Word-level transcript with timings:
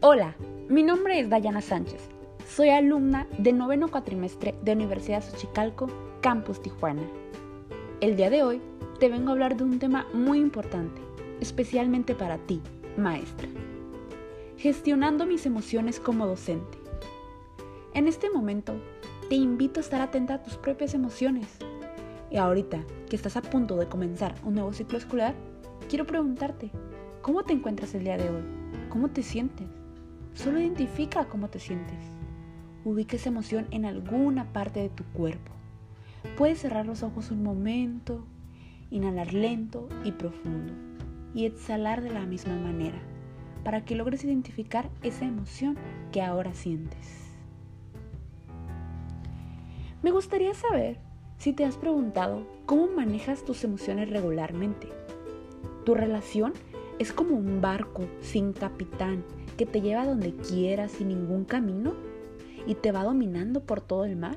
Hola, 0.00 0.36
mi 0.68 0.84
nombre 0.84 1.18
es 1.18 1.28
Dayana 1.28 1.60
Sánchez. 1.60 2.08
Soy 2.46 2.68
alumna 2.68 3.26
del 3.36 3.58
noveno 3.58 3.88
cuatrimestre 3.88 4.54
de 4.62 4.74
Universidad 4.74 5.24
Xochicalco, 5.24 5.88
Campus 6.20 6.62
Tijuana. 6.62 7.02
El 8.00 8.14
día 8.14 8.30
de 8.30 8.44
hoy 8.44 8.60
te 9.00 9.08
vengo 9.08 9.30
a 9.30 9.32
hablar 9.32 9.56
de 9.56 9.64
un 9.64 9.80
tema 9.80 10.06
muy 10.14 10.38
importante, 10.38 11.00
especialmente 11.40 12.14
para 12.14 12.38
ti, 12.38 12.62
maestra. 12.96 13.48
Gestionando 14.56 15.26
mis 15.26 15.46
emociones 15.46 15.98
como 15.98 16.28
docente. 16.28 16.78
En 17.92 18.06
este 18.06 18.30
momento, 18.30 18.74
te 19.28 19.34
invito 19.34 19.80
a 19.80 19.82
estar 19.82 20.00
atenta 20.00 20.34
a 20.34 20.42
tus 20.44 20.54
propias 20.58 20.94
emociones. 20.94 21.48
Y 22.30 22.36
ahorita 22.36 22.84
que 23.10 23.16
estás 23.16 23.36
a 23.36 23.42
punto 23.42 23.74
de 23.74 23.88
comenzar 23.88 24.36
un 24.44 24.54
nuevo 24.54 24.72
ciclo 24.72 24.96
escolar, 24.96 25.34
quiero 25.88 26.06
preguntarte, 26.06 26.70
¿cómo 27.20 27.42
te 27.42 27.52
encuentras 27.52 27.96
el 27.96 28.04
día 28.04 28.16
de 28.16 28.30
hoy? 28.30 28.44
¿Cómo 28.90 29.08
te 29.08 29.24
sientes? 29.24 29.77
Solo 30.34 30.60
identifica 30.60 31.26
cómo 31.26 31.48
te 31.48 31.58
sientes. 31.58 31.98
Ubica 32.84 33.16
esa 33.16 33.28
emoción 33.28 33.66
en 33.70 33.84
alguna 33.84 34.52
parte 34.52 34.80
de 34.80 34.88
tu 34.88 35.04
cuerpo. 35.04 35.52
Puedes 36.36 36.60
cerrar 36.60 36.86
los 36.86 37.02
ojos 37.02 37.30
un 37.30 37.42
momento, 37.42 38.24
inhalar 38.90 39.34
lento 39.34 39.88
y 40.04 40.12
profundo 40.12 40.72
y 41.34 41.44
exhalar 41.44 42.02
de 42.02 42.10
la 42.10 42.24
misma 42.24 42.56
manera 42.56 42.98
para 43.64 43.84
que 43.84 43.94
logres 43.94 44.24
identificar 44.24 44.88
esa 45.02 45.24
emoción 45.24 45.76
que 46.12 46.22
ahora 46.22 46.54
sientes. 46.54 47.28
Me 50.02 50.10
gustaría 50.10 50.54
saber 50.54 50.98
si 51.38 51.52
te 51.52 51.64
has 51.64 51.76
preguntado 51.76 52.46
cómo 52.66 52.86
manejas 52.88 53.44
tus 53.44 53.64
emociones 53.64 54.08
regularmente. 54.10 54.88
Tu 55.84 55.94
relación 55.94 56.52
es 56.98 57.12
como 57.12 57.36
un 57.36 57.60
barco 57.60 58.06
sin 58.20 58.52
capitán 58.52 59.24
que 59.56 59.66
te 59.66 59.80
lleva 59.80 60.04
donde 60.04 60.34
quieras 60.34 60.92
sin 60.92 61.08
ningún 61.08 61.44
camino 61.44 61.94
y 62.66 62.74
te 62.74 62.90
va 62.90 63.04
dominando 63.04 63.60
por 63.64 63.80
todo 63.80 64.04
el 64.04 64.16
mar? 64.16 64.36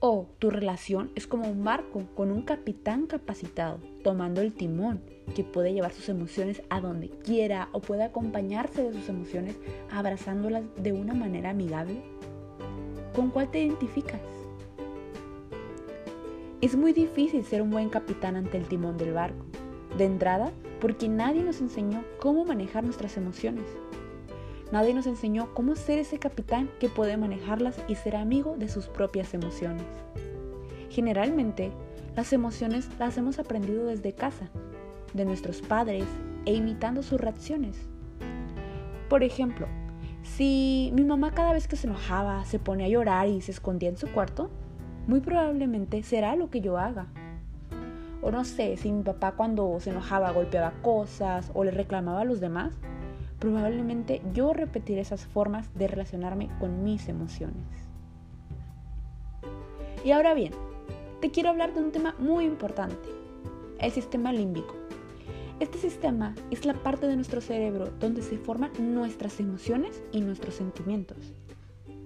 ¿O 0.00 0.28
tu 0.40 0.50
relación 0.50 1.12
es 1.14 1.28
como 1.28 1.48
un 1.48 1.62
barco 1.62 2.02
con 2.16 2.32
un 2.32 2.42
capitán 2.42 3.06
capacitado 3.06 3.78
tomando 4.02 4.40
el 4.40 4.52
timón 4.52 5.00
que 5.36 5.44
puede 5.44 5.72
llevar 5.72 5.92
sus 5.92 6.08
emociones 6.08 6.62
a 6.68 6.80
donde 6.80 7.08
quiera 7.08 7.68
o 7.70 7.80
puede 7.80 8.02
acompañarse 8.02 8.82
de 8.82 8.92
sus 8.92 9.08
emociones 9.08 9.56
abrazándolas 9.90 10.64
de 10.76 10.92
una 10.92 11.14
manera 11.14 11.50
amigable? 11.50 12.02
¿Con 13.14 13.30
cuál 13.30 13.50
te 13.52 13.62
identificas? 13.62 14.20
Es 16.60 16.74
muy 16.76 16.92
difícil 16.92 17.44
ser 17.44 17.62
un 17.62 17.70
buen 17.70 17.88
capitán 17.88 18.34
ante 18.34 18.56
el 18.56 18.66
timón 18.66 18.96
del 18.96 19.12
barco. 19.12 19.44
De 19.98 20.04
entrada, 20.04 20.52
porque 20.80 21.08
nadie 21.08 21.42
nos 21.42 21.60
enseñó 21.60 22.02
cómo 22.18 22.44
manejar 22.44 22.84
nuestras 22.84 23.16
emociones. 23.16 23.64
Nadie 24.72 24.94
nos 24.94 25.06
enseñó 25.06 25.52
cómo 25.52 25.76
ser 25.76 25.98
ese 25.98 26.18
capitán 26.18 26.70
que 26.80 26.88
puede 26.88 27.16
manejarlas 27.18 27.78
y 27.88 27.94
ser 27.94 28.16
amigo 28.16 28.56
de 28.56 28.68
sus 28.68 28.86
propias 28.86 29.34
emociones. 29.34 29.84
Generalmente, 30.88 31.70
las 32.16 32.32
emociones 32.32 32.88
las 32.98 33.16
hemos 33.18 33.38
aprendido 33.38 33.86
desde 33.86 34.14
casa, 34.14 34.48
de 35.14 35.24
nuestros 35.24 35.60
padres 35.60 36.04
e 36.46 36.54
imitando 36.54 37.02
sus 37.02 37.20
reacciones. 37.20 37.76
Por 39.08 39.22
ejemplo, 39.22 39.66
si 40.22 40.90
mi 40.94 41.04
mamá 41.04 41.32
cada 41.32 41.52
vez 41.52 41.68
que 41.68 41.76
se 41.76 41.86
enojaba 41.86 42.44
se 42.44 42.58
ponía 42.58 42.86
a 42.86 42.90
llorar 42.90 43.28
y 43.28 43.40
se 43.42 43.50
escondía 43.52 43.90
en 43.90 43.96
su 43.96 44.08
cuarto, 44.08 44.50
muy 45.06 45.20
probablemente 45.20 46.02
será 46.02 46.36
lo 46.36 46.48
que 46.48 46.60
yo 46.60 46.78
haga. 46.78 47.08
O 48.24 48.30
no 48.30 48.44
sé, 48.44 48.76
si 48.76 48.92
mi 48.92 49.02
papá 49.02 49.32
cuando 49.32 49.80
se 49.80 49.90
enojaba 49.90 50.30
golpeaba 50.30 50.72
cosas 50.80 51.50
o 51.54 51.64
le 51.64 51.72
reclamaba 51.72 52.20
a 52.20 52.24
los 52.24 52.38
demás, 52.38 52.72
probablemente 53.40 54.22
yo 54.32 54.52
repetiré 54.52 55.00
esas 55.00 55.26
formas 55.26 55.74
de 55.74 55.88
relacionarme 55.88 56.48
con 56.60 56.84
mis 56.84 57.08
emociones. 57.08 57.66
Y 60.04 60.12
ahora 60.12 60.34
bien, 60.34 60.52
te 61.20 61.32
quiero 61.32 61.50
hablar 61.50 61.74
de 61.74 61.80
un 61.80 61.90
tema 61.90 62.14
muy 62.20 62.44
importante, 62.44 63.08
el 63.80 63.90
sistema 63.90 64.32
límbico. 64.32 64.76
Este 65.58 65.78
sistema 65.78 66.36
es 66.52 66.64
la 66.64 66.74
parte 66.74 67.08
de 67.08 67.16
nuestro 67.16 67.40
cerebro 67.40 67.90
donde 67.98 68.22
se 68.22 68.38
forman 68.38 68.70
nuestras 68.78 69.40
emociones 69.40 70.00
y 70.12 70.20
nuestros 70.20 70.54
sentimientos, 70.54 71.34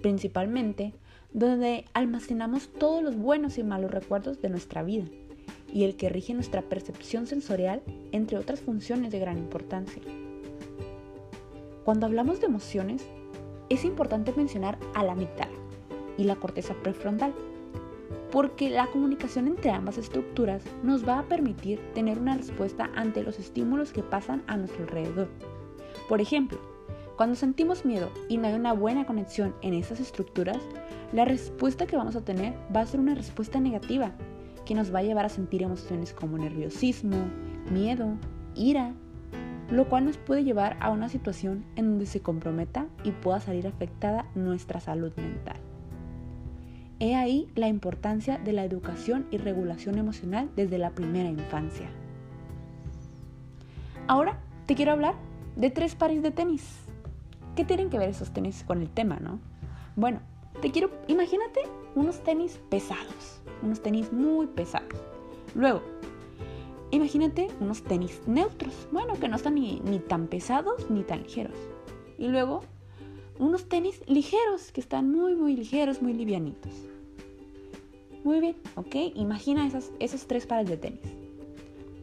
principalmente 0.01 0.95
donde 1.31 1.85
almacenamos 1.93 2.73
todos 2.73 3.03
los 3.03 3.15
buenos 3.15 3.59
y 3.59 3.63
malos 3.63 3.91
recuerdos 3.91 4.41
de 4.41 4.49
nuestra 4.49 4.81
vida 4.81 5.05
y 5.77 5.83
el 5.83 5.95
que 5.95 6.09
rige 6.09 6.33
nuestra 6.33 6.63
percepción 6.63 7.27
sensorial, 7.27 7.83
entre 8.11 8.39
otras 8.39 8.61
funciones 8.61 9.11
de 9.11 9.19
gran 9.19 9.37
importancia. 9.37 10.01
Cuando 11.85 12.07
hablamos 12.07 12.41
de 12.41 12.47
emociones, 12.47 13.05
es 13.69 13.85
importante 13.85 14.33
mencionar 14.35 14.79
a 14.95 15.03
la 15.03 15.11
amígdala 15.11 15.51
y 16.17 16.23
la 16.23 16.35
corteza 16.35 16.73
prefrontal, 16.81 17.31
porque 18.31 18.71
la 18.71 18.87
comunicación 18.87 19.45
entre 19.45 19.69
ambas 19.69 19.99
estructuras 19.99 20.63
nos 20.81 21.07
va 21.07 21.19
a 21.19 21.27
permitir 21.27 21.79
tener 21.93 22.17
una 22.17 22.35
respuesta 22.35 22.89
ante 22.95 23.21
los 23.21 23.37
estímulos 23.37 23.93
que 23.93 24.01
pasan 24.01 24.41
a 24.47 24.57
nuestro 24.57 24.81
alrededor. 24.81 25.27
Por 26.09 26.21
ejemplo, 26.21 26.57
cuando 27.17 27.35
sentimos 27.35 27.85
miedo 27.85 28.09
y 28.29 28.37
no 28.37 28.47
hay 28.47 28.55
una 28.55 28.73
buena 28.73 29.05
conexión 29.05 29.53
en 29.61 29.75
esas 29.75 29.99
estructuras, 29.99 30.57
la 31.13 31.25
respuesta 31.25 31.85
que 31.85 31.97
vamos 31.97 32.15
a 32.15 32.25
tener 32.25 32.55
va 32.75 32.81
a 32.81 32.87
ser 32.87 32.99
una 32.99 33.13
respuesta 33.13 33.59
negativa, 33.59 34.15
que 34.67 34.75
nos 34.75 34.93
va 34.93 34.99
a 34.99 35.03
llevar 35.03 35.25
a 35.25 35.29
sentir 35.29 35.63
emociones 35.63 36.13
como 36.13 36.37
nerviosismo, 36.37 37.15
miedo, 37.71 38.17
ira, 38.53 38.93
lo 39.71 39.87
cual 39.87 40.03
nos 40.05 40.17
puede 40.17 40.43
llevar 40.43 40.75
a 40.81 40.91
una 40.91 41.07
situación 41.07 41.63
en 41.77 41.85
donde 41.91 42.05
se 42.05 42.19
comprometa 42.19 42.85
y 43.05 43.11
pueda 43.11 43.39
salir 43.39 43.65
afectada 43.65 44.25
nuestra 44.35 44.81
salud 44.81 45.13
mental. 45.15 45.55
He 46.99 47.15
ahí 47.15 47.49
la 47.55 47.69
importancia 47.69 48.39
de 48.39 48.51
la 48.51 48.65
educación 48.65 49.25
y 49.31 49.37
regulación 49.37 49.97
emocional 49.97 50.49
desde 50.57 50.77
la 50.77 50.89
primera 50.89 51.29
infancia. 51.29 51.89
Ahora 54.07 54.37
te 54.65 54.75
quiero 54.75 54.91
hablar 54.91 55.15
de 55.55 55.69
tres 55.69 55.95
pares 55.95 56.21
de 56.21 56.31
tenis. 56.31 56.65
¿Qué 57.55 57.63
tienen 57.63 57.89
que 57.89 57.99
ver 57.99 58.09
esos 58.09 58.31
tenis 58.31 58.65
con 58.67 58.81
el 58.81 58.89
tema, 58.89 59.17
no? 59.21 59.39
Bueno, 59.95 60.19
te 60.61 60.71
quiero, 60.71 60.91
imagínate 61.07 61.61
unos 61.95 62.21
tenis 62.23 62.59
pesados, 62.69 63.41
unos 63.61 63.81
tenis 63.81 64.11
muy 64.11 64.47
pesados. 64.47 64.99
Luego, 65.55 65.81
Imagínate 66.91 67.49
unos 67.59 67.83
tenis 67.83 68.21
neutros, 68.27 68.87
bueno, 68.91 69.15
que 69.15 69.27
no 69.27 69.35
están 69.35 69.55
ni, 69.55 69.81
tan 70.07 70.27
pesados 70.27 70.89
ni 70.89 71.03
tan 71.03 71.23
ligeros. 71.23 71.57
Y 72.17 72.27
luego 72.27 72.61
unos 73.39 73.67
tenis 73.67 74.01
ligeros, 74.07 74.71
que 74.71 74.79
están 74.79 75.11
muy, 75.11 75.35
muy 75.35 75.55
ligeros, 75.55 76.01
muy 76.01 76.13
livianitos. 76.13 76.71
Muy 78.23 78.39
bien, 78.39 78.55
ok, 78.75 78.95
imagina 79.15 79.67
esas, 79.67 79.91
esos 79.99 80.27
tres 80.27 80.47
pares 80.47 80.69
de 80.69 80.77
tenis. 80.77 81.01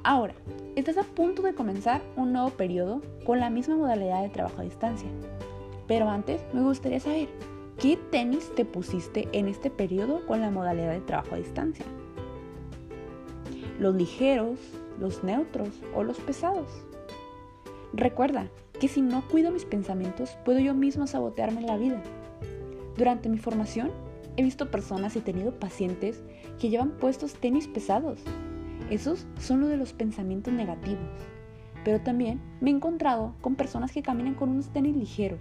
Ahora, 0.05 0.35
estás 0.77 0.99
a 0.99 1.03
punto 1.03 1.41
de 1.41 1.55
comenzar 1.55 2.03
un 2.17 2.35
nuevo 2.35 2.51
periodo 2.51 3.01
con 3.25 3.41
la 3.41 3.49
misma 3.49 3.77
modalidad 3.77 4.23
de 4.23 4.29
trabajo 4.29 4.61
a 4.61 4.65
distancia. 4.65 5.09
Pero 5.89 6.11
antes 6.11 6.43
me 6.53 6.63
gustaría 6.63 7.01
saber, 7.01 7.29
¿qué 7.79 7.99
tenis 8.11 8.51
te 8.55 8.65
pusiste 8.65 9.29
en 9.33 9.49
este 9.49 9.71
periodo 9.71 10.27
con 10.27 10.41
la 10.41 10.51
modalidad 10.51 10.93
de 10.93 11.01
trabajo 11.01 11.35
a 11.35 11.39
distancia? 11.39 11.85
los 13.79 13.95
ligeros, 13.95 14.59
los 14.99 15.25
neutros 15.25 15.69
o 15.95 16.03
los 16.03 16.19
pesados. 16.21 16.69
Recuerda 17.93 18.49
que 18.81 18.89
si 18.89 19.03
no 19.03 19.27
cuido 19.29 19.51
mis 19.51 19.65
pensamientos, 19.65 20.37
puedo 20.45 20.59
yo 20.59 20.75
mismo 20.75 21.07
sabotearme 21.07 21.63
la 21.63 21.77
vida. 21.77 22.03
Durante 22.97 23.29
mi 23.29 23.39
formación, 23.39 23.91
he 24.37 24.43
visto 24.43 24.71
personas 24.71 25.17
y 25.17 25.21
tenido 25.21 25.59
pacientes 25.59 26.23
que 26.59 26.69
llevan 26.69 26.91
puestos 26.93 27.35
tenis 27.35 27.69
pesados. 27.69 28.21
Esos 28.91 29.27
son 29.39 29.61
los 29.61 29.71
de 29.71 29.77
los 29.77 29.93
pensamientos 29.93 30.53
negativos. 30.53 31.09
Pero 31.85 32.01
también 32.01 32.41
me 32.61 32.71
he 32.71 32.75
encontrado 32.75 33.35
con 33.41 33.57
personas 33.57 33.93
que 33.93 34.03
caminan 34.03 34.35
con 34.35 34.49
unos 34.49 34.73
tenis 34.73 34.97
ligeros. 34.97 35.41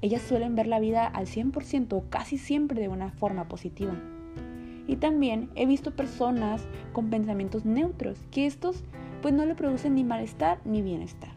Ellas 0.00 0.22
suelen 0.22 0.54
ver 0.54 0.66
la 0.66 0.78
vida 0.78 1.06
al 1.06 1.26
100% 1.26 1.92
o 1.92 2.04
casi 2.08 2.38
siempre 2.38 2.80
de 2.80 2.88
una 2.88 3.10
forma 3.10 3.48
positiva. 3.48 3.94
Y 4.86 4.96
también 4.96 5.50
he 5.54 5.66
visto 5.66 5.96
personas 5.96 6.66
con 6.92 7.10
pensamientos 7.10 7.64
neutros, 7.64 8.18
que 8.30 8.46
estos 8.46 8.84
pues 9.22 9.34
no 9.34 9.44
le 9.44 9.54
producen 9.54 9.94
ni 9.94 10.04
malestar 10.04 10.60
ni 10.64 10.82
bienestar. 10.82 11.30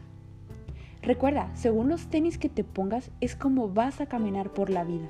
Recuerda, 1.02 1.50
según 1.54 1.88
los 1.88 2.06
tenis 2.06 2.38
que 2.38 2.48
te 2.48 2.62
pongas 2.62 3.10
es 3.20 3.34
como 3.34 3.68
vas 3.68 4.00
a 4.00 4.06
caminar 4.06 4.50
por 4.50 4.70
la 4.70 4.84
vida. 4.84 5.08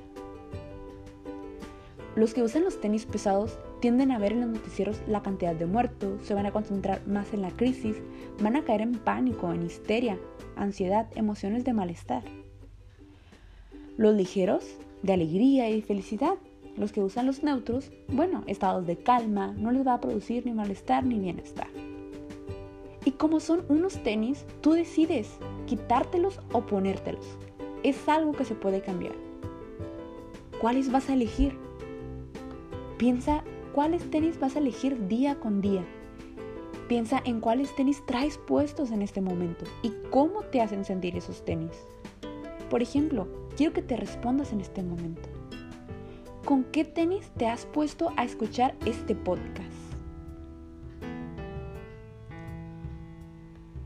Los 2.17 2.35
que 2.35 2.43
usan 2.43 2.65
los 2.65 2.81
tenis 2.81 3.07
pesados 3.07 3.59
tienden 3.81 4.11
a 4.11 4.19
ver 4.19 4.33
en 4.33 4.41
los 4.41 4.51
noticieros 4.51 5.03
la 5.07 5.23
cantidad 5.23 5.55
de 5.55 5.67
muertos, 5.67 6.23
se 6.23 6.35
van 6.35 6.47
a 6.47 6.53
concentrar 6.53 7.07
más 7.07 7.33
en 7.33 7.43
la 7.43 7.51
crisis, 7.51 7.97
van 8.43 8.57
a 8.57 8.65
caer 8.65 8.81
en 8.81 8.93
pánico, 8.93 9.53
en 9.53 9.63
histeria, 9.63 10.19
ansiedad, 10.57 11.09
emociones 11.15 11.65
de 11.65 11.73
malestar. 11.73 12.23
Los 13.97 14.15
ligeros, 14.15 14.65
de 15.03 15.13
alegría 15.13 15.69
y 15.71 15.83
felicidad, 15.83 16.35
los 16.77 16.93
que 16.93 17.03
usan 17.03 17.27
los 17.27 17.43
neutros, 17.43 17.91
bueno, 18.09 18.43
estados 18.47 18.87
de 18.87 18.97
calma, 18.97 19.55
no 19.59 19.71
les 19.71 19.87
va 19.87 19.95
a 19.95 20.01
producir 20.01 20.47
ni 20.47 20.53
malestar 20.53 21.05
ni 21.05 21.19
bienestar. 21.19 21.69
Y 23.05 23.13
como 23.13 23.41
son 23.41 23.65
unos 23.69 24.03
tenis, 24.03 24.47
tú 24.61 24.73
decides 24.73 25.37
quitártelos 25.67 26.41
o 26.53 26.63
ponértelos. 26.63 27.27
es 27.83 28.09
algo 28.09 28.33
que 28.33 28.45
se 28.45 28.55
puede 28.55 28.81
cambiar. 28.81 29.15
¿Cuáles 30.61 30.93
vas 30.93 31.11
a 31.11 31.15
elegir? 31.15 31.59
Piensa 32.97 33.43
cuáles 33.75 34.09
tenis 34.09 34.39
vas 34.39 34.55
a 34.55 34.61
elegir 34.61 35.09
día 35.09 35.41
con 35.41 35.61
día. 35.61 35.85
Piensa 36.89 37.21
en 37.25 37.41
cuáles 37.41 37.75
tenis 37.75 38.01
traes 38.07 38.39
puestos 38.39 38.93
en 38.93 39.03
este 39.03 39.21
momento 39.21 39.65
y 39.83 39.93
cómo 40.11 40.43
te 40.43 40.61
hacen 40.61 40.85
sentir 40.85 41.17
esos 41.17 41.45
tenis. 41.45 41.73
Por 42.71 42.83
ejemplo, 42.83 43.27
quiero 43.57 43.73
que 43.73 43.83
te 43.83 43.97
respondas 43.97 44.53
en 44.53 44.61
este 44.61 44.83
momento. 44.83 45.29
¿Con 46.45 46.65
qué 46.65 46.85
tenis 46.85 47.31
te 47.37 47.47
has 47.47 47.67
puesto 47.67 48.11
a 48.17 48.25
escuchar 48.25 48.75
este 48.85 49.15
podcast? 49.15 49.71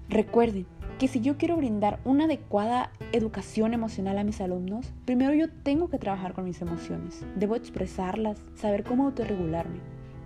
Recuerden 0.08 0.66
que 0.98 1.08
si 1.08 1.20
yo 1.20 1.36
quiero 1.36 1.56
brindar 1.56 2.00
una 2.04 2.24
adecuada 2.24 2.90
educación 3.12 3.74
emocional 3.74 4.18
a 4.18 4.24
mis 4.24 4.40
alumnos, 4.40 4.94
primero 5.04 5.34
yo 5.34 5.50
tengo 5.50 5.90
que 5.90 5.98
trabajar 5.98 6.32
con 6.32 6.44
mis 6.44 6.62
emociones. 6.62 7.26
Debo 7.36 7.56
expresarlas, 7.56 8.40
saber 8.54 8.84
cómo 8.84 9.04
autorregularme. 9.04 9.80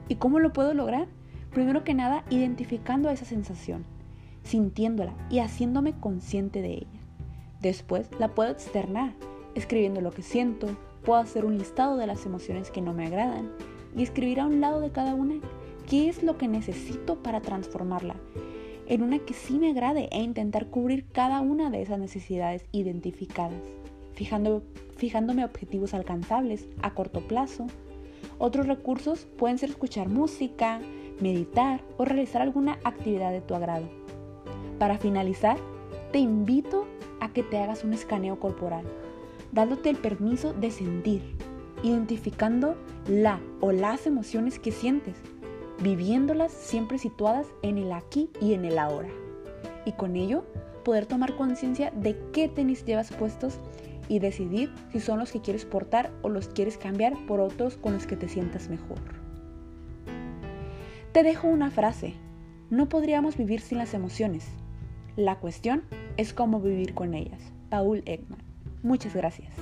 ¿Y 0.09 0.17
cómo 0.17 0.39
lo 0.39 0.53
puedo 0.53 0.75
lograr? 0.75 1.09
Primero 1.53 1.83
que 1.83 1.95
nada, 1.95 2.25
identificando 2.31 3.11
esa 3.11 3.25
sensación, 3.25 3.85
sintiéndola 4.45 5.15
y 5.29 5.41
haciéndome 5.41 5.99
consciente 5.99 6.63
de 6.63 6.75
ella. 6.75 7.00
Después 7.61 8.09
la 8.19 8.35
puedo 8.35 8.51
externar, 8.51 9.15
escribiendo 9.55 10.01
lo 10.01 10.11
que 10.11 10.23
siento, 10.23 10.69
puedo 11.05 11.21
hacer 11.21 11.45
un 11.45 11.59
listado 11.59 11.97
de 11.97 12.07
las 12.07 12.27
emociones 12.27 12.71
que 12.71 12.83
no 12.83 12.93
me 12.93 13.07
agradan 13.07 13.51
y 13.97 14.03
escribir 14.03 14.41
a 14.41 14.47
un 14.47 14.61
lado 14.61 14.81
de 14.81 14.91
cada 14.91 15.15
una 15.15 15.37
qué 15.89 16.09
es 16.09 16.23
lo 16.23 16.39
que 16.39 16.49
necesito 16.49 17.23
para 17.23 17.41
transformarla 17.41 18.17
en 18.91 19.05
una 19.05 19.21
que 19.21 19.35
sí 19.35 19.57
me 19.57 19.71
agrade 19.71 20.09
e 20.11 20.21
intentar 20.21 20.67
cubrir 20.67 21.07
cada 21.13 21.41
una 21.41 21.71
de 21.71 21.81
esas 21.81 22.01
necesidades 22.01 22.67
identificadas, 22.73 23.63
fijando, 24.15 24.65
fijándome 24.97 25.45
objetivos 25.45 25.95
alcanzables 25.95 26.67
a 26.83 26.93
corto 26.93 27.21
plazo. 27.21 27.69
Otros 28.39 28.67
recursos 28.67 29.29
pueden 29.39 29.59
ser 29.59 29.71
escuchar 29.71 30.09
música, 30.09 30.81
meditar 31.21 31.83
o 31.99 32.05
realizar 32.05 32.43
alguna 32.43 32.81
actividad 32.83 33.31
de 33.31 33.41
tu 33.41 33.55
agrado. 33.55 33.89
Para 34.81 34.99
finalizar, 34.99 35.57
te 36.11 36.19
invito 36.19 36.89
a 37.21 37.33
que 37.33 37.43
te 37.43 37.59
hagas 37.59 37.85
un 37.85 37.93
escaneo 37.93 38.41
corporal, 38.41 38.85
dándote 39.53 39.91
el 39.91 39.97
permiso 39.97 40.53
de 40.53 40.71
sentir, 40.71 41.23
identificando 41.83 42.77
la 43.09 43.41
o 43.61 43.73
las 43.73 44.07
emociones 44.07 44.59
que 44.59 44.73
sientes 44.73 45.17
viviéndolas 45.81 46.53
siempre 46.53 46.99
situadas 46.99 47.47
en 47.63 47.79
el 47.79 47.93
aquí 47.93 48.31
y 48.41 48.55
en 48.55 48.65
el 48.65 48.79
ahora. 48.79 49.09
Y 49.85 49.93
con 49.93 50.17
ello 50.17 50.45
poder 50.85 51.07
tomar 51.07 51.37
conciencia 51.37 51.91
de 51.91 52.19
qué 52.33 52.49
tenis 52.49 52.85
llevas 52.85 53.13
puestos 53.13 53.59
y 54.09 54.19
decidir 54.19 54.73
si 54.93 55.01
son 55.01 55.19
los 55.19 55.33
que 55.33 55.41
quieres 55.41 55.65
portar 55.65 56.11
o 56.23 56.29
los 56.29 56.49
quieres 56.49 56.77
cambiar 56.77 57.15
por 57.27 57.41
otros 57.41 57.77
con 57.77 57.95
los 57.95 58.07
que 58.07 58.17
te 58.17 58.29
sientas 58.29 58.69
mejor. 58.69 58.99
Te 61.13 61.23
dejo 61.23 61.49
una 61.49 61.71
frase. 61.71 62.15
No 62.71 62.89
podríamos 62.89 63.37
vivir 63.37 63.61
sin 63.61 63.79
las 63.79 63.95
emociones. 63.95 64.47
La 65.21 65.37
cuestión 65.39 65.83
es 66.17 66.33
cómo 66.33 66.63
vivir 66.63 66.95
con 66.95 67.13
ellas. 67.13 67.43
Paul 67.69 68.03
Ekman. 68.07 68.43
Muchas 68.83 69.15
gracias. 69.15 69.53